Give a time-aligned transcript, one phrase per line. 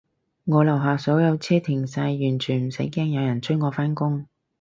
[0.45, 4.25] 我樓下所有車停晒，完全唔使驚有人催我返工